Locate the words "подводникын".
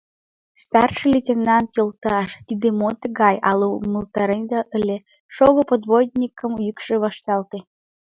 5.69-6.51